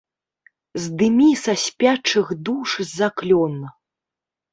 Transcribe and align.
Здымі 0.85 1.27
са 1.41 1.53
спячых 1.63 2.31
душ 2.47 2.69
заклён! 2.95 3.55